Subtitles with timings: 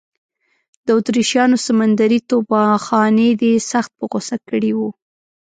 [0.85, 4.79] د اتریشیانو سمندري توپخانې دی سخت په غوسه کړی و.